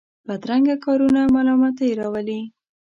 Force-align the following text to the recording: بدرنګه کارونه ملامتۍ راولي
بدرنګه 0.27 0.75
کارونه 0.85 1.21
ملامتۍ 1.35 1.89
راولي 1.99 2.39